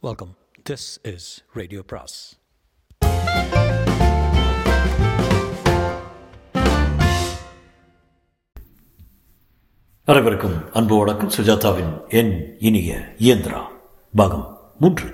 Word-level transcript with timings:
Welcome 0.00 0.36
this 0.70 0.98
is 1.02 1.44
radio 1.52 1.82
Bros 1.86 2.40
அனைவருக்கும் 10.04 10.72
அன்பு 10.72 10.98
வணக்கம். 10.98 11.28
சுஜாதாவின் 11.28 12.08
என் 12.08 12.56
இனிய 12.58 13.14
இயந்திரா 13.18 13.62
பாகம் 14.14 14.58
மூன்று. 14.78 15.08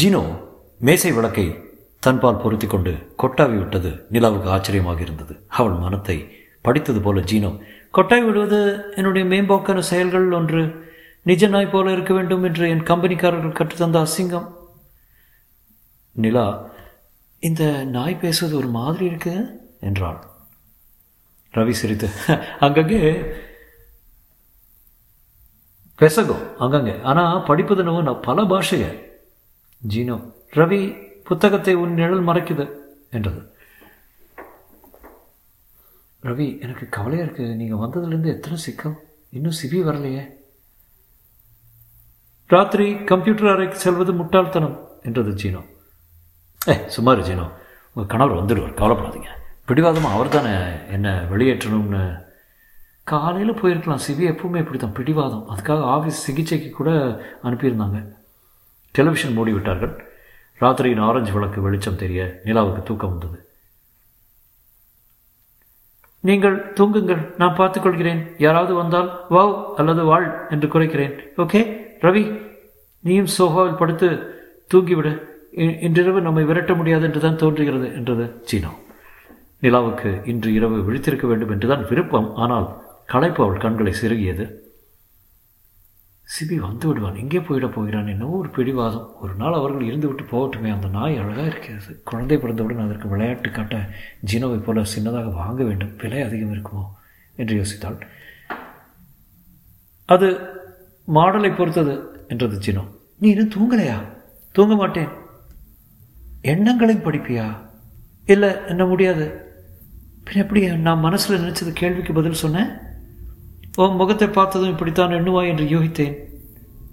ஜீனோ 0.00 0.38
மேசை 0.78 1.12
விளக்கை 1.12 1.58
தன்பால் 1.98 2.42
பொருத்தி 2.42 2.66
கொண்டு 2.66 2.92
கொட்டாவி 3.18 3.58
விட்டது 3.58 4.06
நிலாவுக்கு 4.12 4.48
ஆச்சரியமாக 4.48 5.00
இருந்தது. 5.00 5.36
அவள் 5.46 5.72
மனத்தை 5.72 6.18
படித்தது 6.62 7.00
போல 7.00 7.20
ஜீனோ 7.20 7.60
கொட்டாய் 7.92 8.24
விடுவது 8.24 8.84
என்னுடைய 8.96 9.28
மேம்போக்கான 9.28 9.78
செயல்கள் 9.78 10.30
ஒன்று. 10.30 10.85
நிஜ 11.28 11.46
நாய் 11.46 11.66
போல 11.66 11.92
இருக்க 11.92 12.14
வேண்டும் 12.14 12.44
என்று 12.44 12.68
என் 12.68 12.88
கம்பெனிக்காரர்கள் 12.90 13.58
கற்றுத்தந்த 13.58 14.06
அசிங்கம். 14.06 14.48
நிலா 16.12 16.46
இந்த 17.38 17.84
நாய் 17.84 18.16
பேசுவது 18.16 18.56
ஒரு 18.56 18.68
மாதிரி 18.68 19.04
இருக்கு? 19.04 19.34
என்றாள். 19.80 20.20
ரவி 21.54 21.70
சிரித்து 21.70 22.08
அங்கங்கே. 22.60 23.00
பெசகும் 25.98 26.56
அங்கங்கே. 26.56 27.00
ஆனால் 27.00 27.42
படிப்பது 27.42 27.82
நான் 27.82 28.20
பல 28.20 28.42
பாஷைய. 28.42 28.86
ஜீனோ 29.82 30.16
ரவி 30.50 30.80
புத்தகத்தை 31.24 31.74
உன் 31.74 31.94
நிழல் 31.94 32.26
மறைக்குது 32.26 32.66
என்றது. 33.10 33.42
ரவி 36.22 36.48
எனக்கு 36.60 36.88
கவலையாக 36.88 37.30
இருக்குது 37.30 37.60
நீங்கள் 37.60 37.82
வந்ததுலேருந்து 37.84 38.34
எத்தனை 38.36 38.58
சிக்கம் 38.58 38.98
இன்னும் 39.30 39.58
சிவி 39.62 39.80
வரலையே. 39.88 40.24
ராத்திரி 42.48 42.94
கம்ப்யூட்டர் 42.94 43.52
அறைக்கு 43.52 43.78
செல்வது 43.78 44.12
முட்டாள்தனம் 44.12 44.88
என்றது 45.02 45.30
ஜீனோ. 45.30 45.60
ஏ 46.68 46.88
சுமார் 46.88 47.18
ஜீனோ. 47.18 47.50
உங்கள் 47.94 48.18
கணவர் 48.18 48.38
வந்துடுவார் 48.38 48.78
கவலைப்படாதீங்க. 48.80 49.30
பிடிவாதமாக 49.64 50.14
அவர் 50.14 50.28
தானே 50.28 50.74
என்னை 50.90 51.10
வெளியேற்றணும்னு. 51.10 52.24
காலையில் 53.04 53.52
போயிருக்கலாம். 53.52 54.04
சிவி 54.06 54.24
எப்பவுமே 54.32 54.56
இப்படி 54.56 54.78
தான் 54.78 54.92
பிடிவாதம். 54.92 55.48
அதுக்காக 55.50 55.82
ஆஃபீஸ் 55.94 56.22
சிகிச்சைக்கு 56.26 56.70
கூட 56.70 56.90
அனுப்பியிருந்தாங்க. 57.42 58.12
டெலிவிஷன் 58.90 59.32
மூடி 59.32 59.52
விட்டார்கள் 59.52 60.08
ராத்திரியின் 60.60 61.00
ஆரஞ்சு 61.00 61.32
விளக்கு 61.32 61.60
வெளிச்சம் 61.60 61.96
தெரிய 61.96 62.40
நிலாவுக்கு 62.44 62.82
தூக்கம் 62.82 63.18
வந்தது. 63.18 63.48
நீங்கள் 66.20 66.72
தூங்குங்கள் 66.72 67.36
நான் 67.36 67.56
பார்த்துக்கொள்கிறேன். 67.56 68.34
யாராவது 68.38 68.74
வந்தால் 68.74 69.26
வாவ் 69.30 69.74
அல்லது 69.74 70.04
வாழ் 70.04 70.46
என்று 70.50 70.68
குறைக்கிறேன். 70.68 71.18
ஓகே 71.36 71.84
ரவி. 72.00 72.45
நீயும் 73.06 73.32
சோஃபாவில் 73.38 73.80
படுத்து 73.80 74.08
தூங்கிவிடு. 74.74 75.12
இன்றிரவு 75.86 76.20
நம்மை 76.20 76.44
விரட்ட 76.44 76.74
முடியாது 76.74 77.04
என்று 77.04 77.20
தான் 77.20 77.40
தோன்றுகிறது 77.42 77.88
என்றது 77.94 78.24
சீனோ. 78.50 78.72
நிலாவுக்கு 79.62 80.10
இன்று 80.26 80.52
இரவு 80.52 80.78
விழித்திருக்க 80.88 81.26
வேண்டும் 81.26 81.50
என்றுதான் 81.50 81.84
விருப்பம். 81.88 82.34
ஆனால் 82.34 82.66
களைப்பு 83.06 83.44
அவள் 83.44 83.64
கண்களை 83.64 83.92
சிறுகியது 83.92 84.64
சிபி 86.28 86.56
வந்து 86.56 86.88
விடுவான். 86.88 87.14
எங்கே 87.14 87.38
போயிட 87.38 87.66
போகிறான். 87.72 88.06
என்னவோ 88.06 88.36
ஒரு 88.36 88.48
பிடிவாதம். 88.48 89.10
ஒரு 89.20 89.34
நாள் 89.34 89.52
அவர்கள் 89.52 89.82
இருந்து 89.82 90.06
விட்டு 90.06 90.24
போகட்டுமே. 90.32 90.70
அந்த 90.72 90.88
நாய் 90.88 91.18
அழகாக 91.18 91.46
இருக்கிறது. 91.46 92.02
குழந்தை 92.04 92.36
பிறந்தவுடன் 92.36 92.84
அதற்கு 92.84 93.08
விளையாட்டு 93.08 93.50
காட்ட 93.50 93.76
ஜினோவை 94.32 94.58
போல 94.64 94.82
சின்னதாக 94.94 95.32
வாங்க 95.32 95.60
வேண்டும். 95.64 95.92
விலை 95.96 96.22
அதிகம் 96.22 96.54
இருக்குமோ? 96.54 96.84
என்று 97.36 97.54
யோசித்தாள். 97.60 97.98
அது 100.08 100.28
மாடலை 101.08 101.52
பொறுத்தது 101.56 101.94
என்றது 102.28 102.58
ஜினோ. 102.58 102.84
நீ 103.20 103.28
இன்னும் 103.28 103.52
தூங்கலையா? 103.54 103.98
தூங்க 104.52 104.74
மாட்டேன். 104.74 105.08
எண்ணங்களையும் 106.42 107.04
படிப்பியா? 107.04 107.46
இல்லை 108.26 108.50
என்ன 108.66 108.84
முடியாது? 108.84 109.26
பின் 110.24 110.42
எப்படி 110.42 110.76
நான் 110.76 110.98
மனசில் 110.98 111.40
நினச்சது 111.40 111.72
கேள்விக்கு 111.72 112.12
பதில் 112.12 112.42
சொன்னேன் 112.42 112.70
ஓ 113.76 113.86
முகத்தை 113.86 114.28
பார்த்ததும் 114.28 114.68
இப்படித்தான் 114.68 115.10
எண்ணுவா 115.10 115.46
என்று 115.48 115.64
யோகித்தேன். 115.64 116.14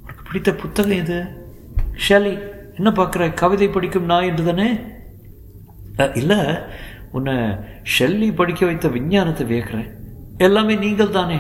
உனக்கு 0.01 0.23
பிடித்த 0.23 0.53
புத்தகம் 0.53 0.97
எது? 0.97 1.17
ஷேலி 2.07 2.33
என்ன 2.75 2.89
பார்க்குற 2.89 3.33
கவிதை 3.33 3.67
படிக்கும் 3.67 4.05
நான் 4.05 4.23
என்று 4.23 4.43
தானே 4.43 4.69
இல்லை 6.13 6.39
உன்னை 7.11 7.33
ஷெல்லி 7.95 8.35
படிக்க 8.35 8.65
வைத்த 8.65 8.87
விஞ்ஞானத்தை 8.87 9.45
வியக்கிறேன். 9.51 9.89
எல்லாமே 10.37 10.75
நீங்கள் 10.75 11.09
தானே 11.09 11.39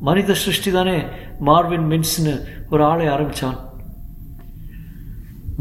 மனித 0.00 0.34
சிருஷ்டி 0.34 0.70
தானே 0.70 0.98
மார்வின் 1.40 1.88
மின்ஸ்னு 1.92 2.34
ஒரு 2.70 2.84
ஆளை 2.84 3.06
ஆரம்பித்தான் 3.06 3.58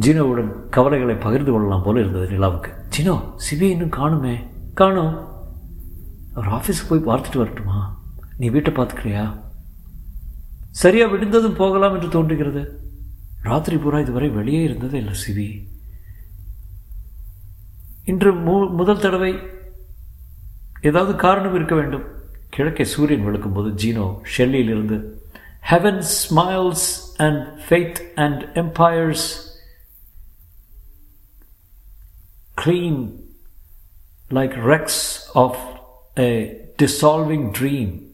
ஜினோவுடன் 0.02 0.70
கவலைகளை 0.70 1.16
பகிர்ந்து 1.16 1.52
கொள்ளலாம் 1.52 1.84
போல 1.84 2.00
இருந்தது 2.00 2.30
நிலாவுக்கு. 2.30 2.74
ஜினோ 2.98 3.34
சிவி 3.38 3.62
இன்னும் 3.62 3.90
காணுமே? 3.90 4.48
காணும். 4.74 5.28
அவர் 6.34 6.50
ஆஃபீஸுக்கு 6.50 6.90
போய் 6.90 7.00
பார்த்துட்டு 7.00 7.38
வரட்டுமா? 7.38 8.00
நீ 8.38 8.50
வீட்டை 8.50 8.74
பார்த்துக்கிறியா? 8.74 9.42
சரியாக 10.70 11.12
விடுந்ததும் 11.12 11.56
போகலாம் 11.56 11.94
என்று 11.94 12.10
தோன்றுகிறது. 12.10 12.80
ராத்திரி 13.42 13.78
பூரா 13.78 14.00
இதுவரை 14.00 14.30
வெளியே 14.30 14.64
இருந்ததே 14.64 14.98
இல்லை 14.98 15.14
சிவி 15.28 15.68
இன்று 18.06 18.34
மு 18.34 18.66
முதல் 18.66 19.00
தடவை 19.00 19.40
ஏதாவது 20.82 21.16
காரணம் 21.16 21.56
இருக்க 21.56 21.76
வேண்டும். 21.76 22.04
கிழக்கே 22.50 22.84
சூரியன் 22.84 23.26
விழுக்கும் 23.26 23.54
போது 23.54 23.70
ஜீனோ 23.70 24.20
ஷெல்லியிலிருந்து 24.38 25.04
heaven 25.62 26.04
smiles 26.30 26.88
and 27.18 27.60
faith 27.70 28.14
and 28.16 28.42
empires 28.54 29.47
scream 32.68 33.20
like 34.30 34.54
wrecks 34.54 35.36
of 35.36 35.58
a 36.18 36.46
dissolving 36.84 37.52
dream. 37.60 38.06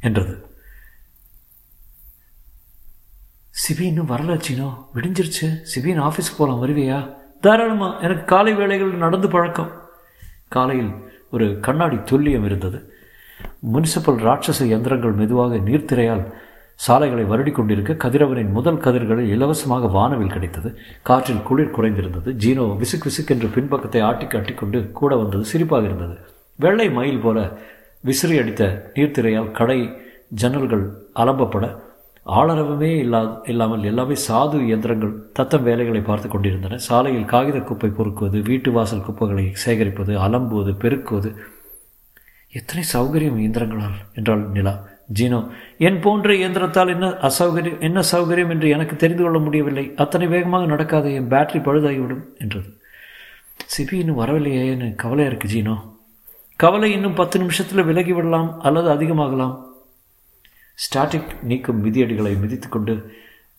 என்றது. 0.00 0.46
சிபி 3.50 3.80
இன்னும் 3.80 4.08
வரலாச்சினோ 4.08 4.86
விடிஞ்சிருச்சு. 4.94 5.64
சிபின் 5.74 6.00
ஆஃபீஸ்க்கு 6.00 6.36
போகலாம் 6.36 6.62
வருவியா? 6.62 7.16
தாராளமா 7.40 8.00
எனக்கு 8.00 8.24
காலை 8.24 8.54
வேளைகள் 8.54 8.92
நடந்து 8.92 9.28
பழக்கம். 9.28 9.88
காலையில் 10.48 10.92
ஒரு 11.30 11.60
கண்ணாடி 11.60 11.96
துல்லியம் 11.96 12.44
இருந்தது. 12.44 12.92
முனிசிபல் 13.72 14.18
ராட்சச 14.18 14.64
இயந்திரங்கள் 14.64 15.12
மெதுவாக 15.12 15.56
நீர்த்திரையால் 15.56 16.32
சாலைகளை 16.76 17.24
வருடி 17.24 17.52
கொண்டிருக்க 17.52 17.92
கதிரவனின் 18.04 18.50
முதல் 18.50 18.76
கதிர்களில் 18.76 19.30
இலவசமாக 19.34 19.86
வானவில் 19.86 20.32
கிடைத்தது. 20.32 20.78
காற்றில் 21.02 21.42
குளிர் 21.42 21.74
குறைந்திருந்தது. 21.76 22.32
ஜீனோ 22.44 22.66
விசுக் 22.82 23.06
விசுக் 23.06 23.32
என்று 23.34 23.48
பின்பக்கத்தை 23.48 24.02
ஆட்டி 24.02 24.26
காட்டிக்கொண்டு 24.26 24.90
கூட 24.92 25.16
வந்தது. 25.16 25.44
சிரிப்பாக 25.44 25.84
இருந்தது. 25.84 26.16
வெள்ளை 26.56 26.90
மயில் 26.90 27.18
போல 27.18 27.58
விசிறி 28.00 28.38
அடித்த 28.38 28.92
நீர்த்திரையால் 28.94 29.50
கடை 29.50 29.80
ஜன்னல்கள் 30.42 30.84
அலம்பப்பட 31.14 31.64
ஆளரவமே 32.26 32.90
இல்லா 32.98 33.40
இல்லாமல் 33.46 33.82
எல்லாமே 33.82 34.14
சாது 34.28 34.56
இயந்திரங்கள் 34.60 35.12
தத்தம் 35.32 35.62
வேலைகளை 35.62 36.00
பார்த்து 36.00 36.28
கொண்டிருந்தன. 36.28 36.76
சாலையில் 36.76 37.24
காகித 37.24 37.58
குப்பை 37.58 37.90
பொறுக்குவது 37.90 38.42
வீட்டு 38.42 38.72
வாசல் 38.72 39.02
குப்பைகளை 39.02 39.52
சேகரிப்பது 39.64 40.14
அலம்புவது 40.26 40.74
பெருக்குவது. 40.84 41.32
எத்தனை 42.52 42.84
சௌகரியம் 42.92 43.40
இயந்திரங்களால் 43.42 43.98
என்றால் 44.14 44.44
நிலா. 44.50 44.74
ஜீனோ 45.08 45.50
என் 45.78 46.00
போன்ற 46.00 46.34
இயந்திரத்தால் 46.34 46.92
என்ன 46.94 47.06
அசௌகரியம் 47.28 47.80
என்ன 47.80 48.02
சௌகரியம் 48.12 48.50
என்று 48.50 48.68
எனக்கு 48.68 48.96
தெரிந்து 48.96 49.22
கொள்ள 49.22 49.38
முடியவில்லை. 49.38 49.94
அத்தனை 49.96 50.26
வேகமாக 50.26 50.66
நடக்காது 50.66 51.14
என் 51.14 51.30
பேட்டரி 51.30 51.60
பழுதாகிவிடும் 51.60 52.24
என்றது. 52.38 52.68
சிபி 53.76 53.92
இன்னும் 53.92 54.20
வரவில்லையேன்னு 54.22 54.94
கவலையாக 54.94 55.30
இருக்குது 55.30 55.52
ஜீனோ. 55.52 55.76
கவலை 56.56 56.92
இன்னும் 56.92 57.14
பத்து 57.14 57.38
நிமிஷத்தில் 57.38 57.84
விலகி 57.84 58.12
விடலாம் 58.12 58.60
அல்லது 58.60 58.88
அதிகமாகலாம். 58.96 59.54
ஸ்டாட்டிக் 60.78 61.32
நீக்கும் 61.42 61.82
மிதியடிகளை 61.84 62.38
மிதித்து 62.38 62.68
கொண்டு 62.68 62.94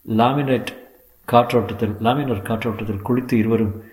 லாமினேட் 0.05 0.71
காற்றோட்டத்தில் 1.27 1.95
லாமினர் 1.99 2.47
காற்றோட்டத்தில் 2.49 3.01
குளித்து 3.01 3.33
இருவரும் 3.33 3.83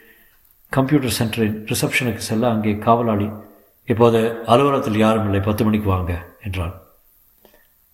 கம்ப்யூட்டர் 0.72 1.16
சென்டரின் 1.18 1.56
ரிசப்ஷனுக்கு 1.70 2.18
செல்ல 2.18 2.48
அங்கே 2.48 2.78
காவலாளி 2.78 3.28
இப்போது 3.84 4.42
அலுவலகத்தில் 4.46 4.98
யாரும் 4.98 5.24
இல்லை 5.24 5.40
பத்து 5.40 5.64
மணிக்கு 5.64 5.88
வாங்க 5.88 6.12
என்றான் 6.42 6.74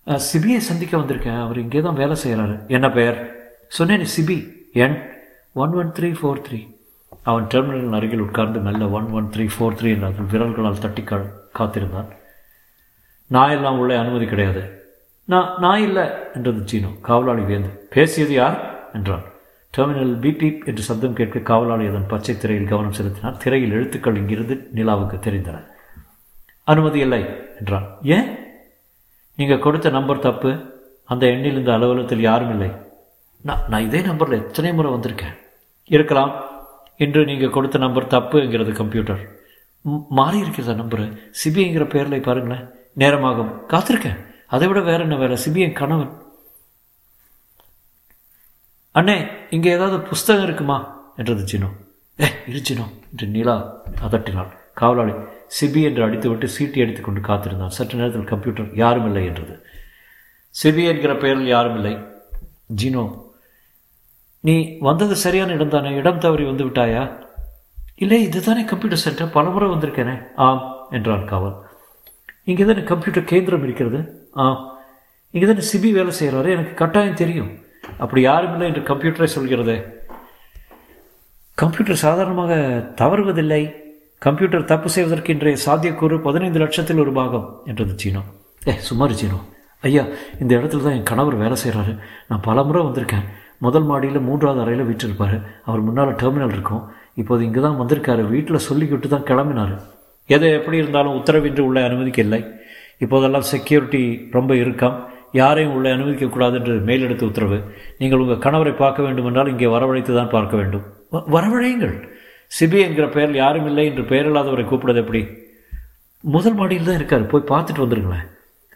சிபியை 0.07 0.57
சந்திக்க 0.57 0.97
வந்திருக்கேன். 0.97 1.41
அவர் 1.41 1.59
இங்கே 1.59 1.81
தான் 1.81 1.95
வேலை 1.95 2.17
செய்கிறாரு 2.27 2.67
என்ன 2.67 2.91
பெயர்? 2.91 3.37
சொன்னேன் 3.69 4.07
சிபி. 4.19 4.53
என்? 4.73 4.97
One 5.53 5.73
one 5.73 5.93
three 5.93 6.15
four 6.23 6.43
three 6.51 6.79
அவன் 7.23 7.45
டெர்மினல் 7.45 7.95
அருகில் 7.95 8.21
உட்கார்ந்து 8.21 8.59
மெல்ல 8.59 8.89
one 8.89 9.11
one 9.11 9.31
three 9.37 9.49
four 9.59 9.75
three 9.81 9.89
என்ற 9.91 10.09
விரல்களால் 10.31 10.79
தட்டி 10.79 11.03
கா 11.03 11.21
காத்திருந்தான். 11.53 12.07
நான் 13.27 13.51
எல்லாம் 13.51 13.79
உள்ளே 13.79 13.97
அனுமதி 13.97 14.27
கிடையாது. 14.27 14.85
நான் 15.25 15.55
நான் 15.59 15.81
இல்லை 15.81 16.09
என்றது 16.35 16.61
சீனோ. 16.61 17.01
காவலாளி 17.01 17.43
வேந்து 17.43 17.69
பேசியது 17.91 18.33
யார்? 18.33 18.91
என்றான். 18.93 19.23
டெர்மினல் 19.77 20.19
பீப் 20.19 20.43
பீப் 20.43 20.67
என்று 20.67 20.83
சப்தம் 20.83 21.13
கேட்க 21.13 21.39
காவலாளி 21.39 21.87
அதன் 21.87 22.07
பச்சை 22.07 22.39
திரையில் 22.39 22.69
கவனம் 22.69 22.93
செலுத்தினார். 22.93 23.37
திரையில் 23.37 23.73
எழுத்துக்கள் 23.73 24.17
இங்கிருந்து 24.17 24.71
நிலாவுக்கு 24.75 25.19
தெரிந்தன. 25.19 25.67
அனுமதி 26.65 26.99
இல்லை 26.99 27.27
என்றான். 27.59 27.87
ஏன்? 28.03 28.29
நீங்கள் 29.41 29.59
கொடுத்த 29.59 29.89
நம்பர் 29.89 30.19
தப்பு. 30.19 30.51
அந்த 31.05 31.27
எண்ணில் 31.27 31.59
இந்த 31.59 31.73
அலுவலகத்தில் 31.73 32.21
யாரும் 32.21 32.51
இல்லை. 32.51 32.71
நான் 33.43 33.63
நான் 33.69 33.85
இதே 33.85 34.01
நம்பரில் 34.01 34.43
எத்தனை 34.43 34.73
முறை 34.73 34.93
வந்திருக்கேன்? 34.93 35.37
இருக்கலாம். 35.87 36.33
இன்று 36.97 37.25
நீங்கள் 37.25 37.51
கொடுத்த 37.51 37.79
நம்பர் 37.79 38.07
தப்புங்கிறது 38.07 38.73
கம்ப்யூட்டர். 38.73 39.23
மாறி 40.09 40.39
இருக்கிறதா 40.39 40.83
நம்பரு? 40.83 41.19
சிபிங்கிற 41.45 41.89
பேரில் 41.89 42.21
பாருங்களேன். 42.21 42.69
நேரமாகும். 42.93 43.53
காத்திருக்கேன். 43.69 44.27
அதை 44.47 44.69
விட 44.69 44.81
வேற 44.81 45.03
என்ன 45.03 45.17
வேலை 45.17 45.37
சிபிஎன் 45.45 45.73
கணவன். 45.73 46.13
அண்ணே 48.95 49.27
இங்கே 49.51 49.71
ஏதாவது 49.71 50.01
புஸ்தகம் 50.01 50.45
இருக்குமா? 50.45 50.79
என்றது 51.17 51.45
ஜினோ. 51.45 51.69
ஏ 52.21 52.29
இரு 52.47 52.61
ஜினோ 52.69 52.85
என்று 53.11 53.27
நீலா 53.27 53.83
அதட்டினாள் 54.03 54.59
காவலாளி 54.81 55.15
சிபி 55.57 55.81
என்று 55.89 56.03
அடித்துவிட்டு 56.07 56.49
சீட்டி 56.57 56.83
அடித்துக்கொண்டு 56.83 57.21
காத்திருந்தான். 57.21 57.75
சற்று 57.79 57.99
நேரத்தில் 57.99 58.31
கம்ப்யூட்டர் 58.33 58.69
யாரும் 58.75 59.09
இல்லை 59.09 59.25
என்றது. 59.25 59.55
சிபி 60.55 60.85
என்கிற 60.93 61.17
பெயரில் 61.17 61.47
யாரும் 61.47 61.75
இல்லை 61.75 61.95
ஜீனோ 62.83 63.05
நீ 64.41 64.55
வந்தது 64.81 65.17
சரியான 65.17 65.53
இடம் 65.53 65.69
தானே? 65.69 65.91
இடம் 65.95 66.19
தவறி 66.19 66.45
வந்து 66.45 66.65
விட்டாயா? 66.65 67.03
இல்லை 67.95 68.23
இதுதானே 68.23 68.63
கம்ப்யூட்டர் 68.65 69.03
சென்டர்? 69.05 69.31
பலமுறை 69.31 69.69
வந்திருக்கேனே. 69.69 70.15
ஆம் 70.37 70.63
என்றான் 70.91 71.27
காவல். 71.27 71.57
இங்கே 72.45 72.65
தானே 72.65 72.83
கம்ப்யூட்டர் 72.83 73.25
கேந்திரம் 73.25 73.63
இருக்கிறது? 73.63 74.29
ஆம். 74.33 74.61
இங்கே 75.31 75.47
தானே 75.47 75.65
சிபி 75.73 75.91
வேலை 75.93 76.13
செய்கிறாரு? 76.21 76.49
எனக்கு 76.51 76.75
கட்டாயம் 76.75 77.21
தெரியும். 77.23 77.51
அப்படி 77.99 78.21
யாரும் 78.23 78.53
இல்லை 78.53 78.67
என்று 78.69 78.83
கம்ப்யூட்டரே 78.91 79.29
சொல்கிறதே. 79.37 79.77
கம்ப்யூட்டர் 81.55 82.03
சாதாரணமாக 82.07 82.55
தவறுவதில்லை. 82.97 83.63
கம்ப்யூட்டர் 84.21 84.65
தப்பு 84.65 84.89
செய்வதற்கு 84.89 85.33
இன்றைய 85.33 85.59
சாத்தியக்கூறு 85.67 86.23
பதினைந்து 86.23 86.59
லட்சத்தில் 86.59 86.99
ஒரு 86.99 87.13
பாகம் 87.13 87.61
என்றது 87.65 87.95
சீனோ. 88.05 88.23
ஏ 88.69 88.73
சுமார் 88.73 89.11
சீனோ. 89.11 89.41
ஐயா 89.81 90.05
இந்த 90.41 90.57
இடத்துல 90.57 90.83
தான் 90.83 90.93
என் 90.93 91.03
கணவர் 91.03 91.35
வேலை 91.35 91.57
செய்கிறாரு 91.67 91.99
நான் 92.29 92.41
பல 92.41 92.63
முறை 92.63 92.83
வந்திருக்கேன். 92.83 93.25
முதல் 93.59 93.83
மாடியில் 93.83 94.21
மூன்றாவது 94.21 94.61
அறையில் 94.61 94.87
வீட்டிருப்பார் 94.87 95.43
அவர் 95.65 95.81
முன்னால் 95.81 96.15
டெர்மினல் 96.15 96.53
இருக்கும். 96.53 96.89
இப்போது 97.15 97.45
இங்கே 97.45 97.61
தான் 97.61 97.81
வந்திருக்காரு. 97.81 98.29
வீட்டில் 98.29 98.59
சொல்லிக்கிட்டு 98.73 99.09
தான் 99.09 99.23
கிளம்பினார். 99.23 99.81
எது 100.27 100.53
எப்படி 100.53 100.77
இருந்தாலும் 100.77 101.15
உத்தரவின்றி 101.15 101.61
உள்ள 101.61 101.85
அனுமதிக்க 101.85 102.23
இல்லை 102.23 102.45
இப்போதெல்லாம் 102.99 103.41
செக்யூரிட்டி 103.41 104.29
ரொம்ப 104.31 104.55
இருக்காம். 104.55 105.05
யாரையும் 105.33 105.75
உள்ளே 105.75 105.91
அனுமதிக்கக்கூடாது 105.91 106.55
என்று 106.55 106.75
மேலெடுத்த 106.75 107.25
உத்தரவு. 107.25 107.65
நீங்கள் 107.99 108.19
உங்கள் 108.19 108.53
கணவரை 108.53 108.77
பார்க்க 108.77 109.03
வேண்டுமென்றால் 109.03 109.51
இங்கே 109.51 109.67
வரவழைத்து 109.67 110.15
தான் 110.15 110.29
பார்க்க 110.29 110.57
வேண்டும். 110.57 110.83
வ- 111.13 111.25
வரவழையுங்கள். 111.31 112.10
சிபி 112.59 112.79
என்கிற 112.87 113.07
பெயரில் 113.09 113.43
யாரும் 113.43 113.67
இல்லை 113.67 113.85
என்று 113.91 114.03
பெயரில்லாதவரை 114.03 114.65
கூப்பிடுறது 114.67 115.03
எப்படி? 115.05 115.21
முதல் 116.35 116.55
மாடியில் 116.55 116.89
தான் 116.89 116.99
இருக்கார். 117.01 117.31
போய் 117.33 117.51
பார்த்துட்டு 117.53 117.85
வந்துருங்களேன். 117.85 118.27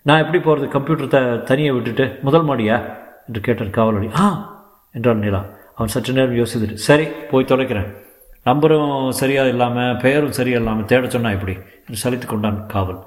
நான் 0.09 0.23
எப்படி 0.23 0.39
போகிறது 0.39 0.67
கம்ப்யூட்டர் 0.69 1.13
த 1.15 1.19
தனியை 1.51 1.73
விட்டுட்டு 1.75 2.05
முதல் 2.27 2.47
மாடியா? 2.49 2.77
என்று 3.27 3.41
கேட்டார் 3.41 3.77
காவலடி. 3.79 4.09
ஆ 4.23 4.27
என்றான் 4.97 5.23
நிலா. 5.27 5.43
அவன் 5.77 5.93
சற்று 5.95 6.13
நேரம் 6.13 6.39
யோசித்துட்டு 6.41 6.85
சரி 6.89 7.07
போய் 7.31 7.51
தொலைக்கிறேன். 7.53 7.91
நம்பரும் 8.49 9.13
சரியாக 9.21 9.53
இல்லாமல் 9.55 9.97
பெயரும் 10.05 10.37
சரியாக 10.39 10.63
இல்லாமல் 10.63 10.89
தேட 10.91 11.07
சொன்னா 11.15 11.31
எப்படி? 11.37 11.55
என்று 11.87 12.01
சலித்து 12.05 12.27
கொண்டான் 12.27 12.67
காவல். 12.73 13.01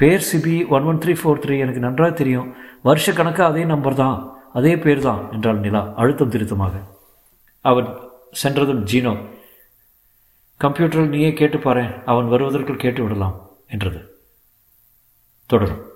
பேர் 0.00 0.26
Sibi 0.30 0.54
one 0.76 0.86
one 0.90 1.00
three 1.02 1.12
four 1.20 1.42
three. 1.44 1.56
எனக்கு 1.64 1.80
நன்றாக 1.86 2.12
தெரியும். 2.20 2.48
வருஷ 2.88 3.12
கணக்காக 3.12 3.50
அதே 3.52 3.64
நம்பர் 3.64 4.00
தான். 4.04 4.16
அதே 4.58 4.72
பேர் 4.84 5.06
தான் 5.08 5.20
என்றாள் 5.34 5.64
நிலா 5.66 5.82
அழுத்தம் 6.02 6.32
திருத்தமாக. 6.34 6.74
அவன் 7.64 7.90
சென்றதும் 8.42 8.82
ஜீனோ. 8.92 9.12
கம்ப்யூட்டரில் 10.64 11.08
நீயே 11.08 11.30
கேட்டுப்பாரு 11.30 11.32
பாரேன். 11.32 12.02
அவன் 12.04 12.28
வருவதற்குள் 12.28 12.76
கேட்டு 12.76 13.02
விடலாம் 13.02 13.50
என்றது. 13.68 14.24
தொடரும். 15.46 15.89